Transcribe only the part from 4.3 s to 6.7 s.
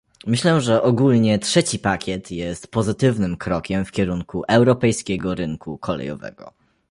europejskiego rynku kolejowego